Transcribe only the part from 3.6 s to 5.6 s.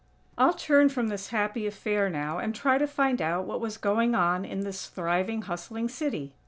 was going on in this thriving,